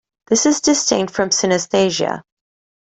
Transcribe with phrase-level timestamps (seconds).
[0.25, 2.23] This is distinct from synaesthesia.